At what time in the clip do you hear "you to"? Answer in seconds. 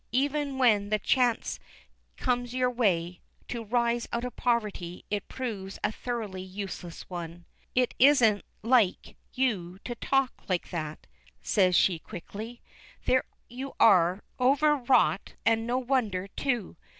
9.35-9.93